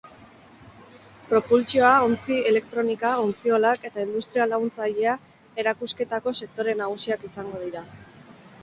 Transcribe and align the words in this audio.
Propultsioa, 1.33 1.91
ontzi-elektronika, 2.07 3.11
ontziolak 3.27 3.87
eta 3.91 4.07
industria 4.09 4.49
laguntzailea 4.55 5.15
erakusketako 5.67 6.37
sektore 6.43 6.79
nagusiak 6.83 7.31
izango 7.33 7.65
dira. 7.69 7.89